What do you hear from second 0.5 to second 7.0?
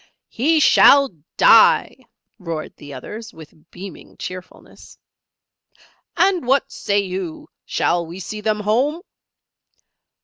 shall die!" roared the others, with beaming cheerfulness. "And what say